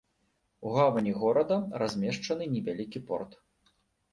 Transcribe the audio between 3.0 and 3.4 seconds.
порт.